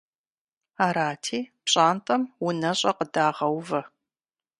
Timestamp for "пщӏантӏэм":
1.63-2.21